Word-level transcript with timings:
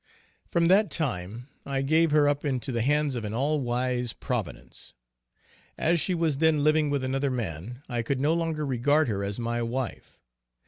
From 0.49 0.67
that 0.67 0.89
time 0.89 1.47
I 1.63 1.83
gave 1.83 2.09
her 2.09 2.27
up 2.27 2.43
into 2.43 2.71
the 2.71 2.81
hands 2.81 3.13
of 3.13 3.23
an 3.23 3.35
all 3.35 3.59
wise 3.61 4.13
Providence. 4.13 4.95
As 5.77 5.99
she 6.01 6.15
was 6.15 6.39
then 6.39 6.63
living 6.63 6.89
with 6.89 7.03
another 7.03 7.29
man, 7.29 7.83
I 7.87 8.01
could 8.01 8.19
no 8.19 8.33
longer 8.33 8.65
regard 8.65 9.07
her 9.09 9.23
as 9.23 9.39
my 9.39 9.61
wife. 9.61 10.19